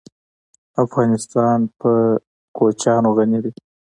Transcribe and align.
افغانستان 0.83 1.59
په 1.79 1.91
کوچیان 2.57 3.03
غني 3.15 3.39
دی. 3.43 3.51